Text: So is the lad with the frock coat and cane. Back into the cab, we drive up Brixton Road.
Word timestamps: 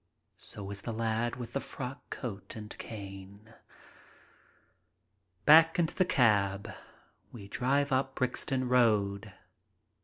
So 0.39 0.71
is 0.71 0.81
the 0.81 0.91
lad 0.91 1.35
with 1.35 1.53
the 1.53 1.59
frock 1.59 2.09
coat 2.09 2.55
and 2.55 2.75
cane. 2.79 3.53
Back 5.45 5.77
into 5.77 5.93
the 5.93 6.05
cab, 6.05 6.71
we 7.31 7.47
drive 7.47 7.91
up 7.91 8.15
Brixton 8.15 8.67
Road. 8.67 9.31